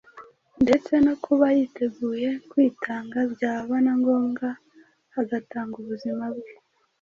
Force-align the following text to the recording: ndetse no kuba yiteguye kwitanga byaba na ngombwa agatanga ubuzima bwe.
ndetse 0.63 0.93
no 1.05 1.13
kuba 1.23 1.45
yiteguye 1.57 2.29
kwitanga 2.49 3.19
byaba 3.33 3.75
na 3.85 3.93
ngombwa 4.01 4.47
agatanga 5.21 5.75
ubuzima 5.83 6.25
bwe. 6.35 6.51